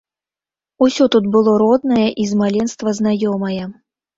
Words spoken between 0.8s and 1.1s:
Усё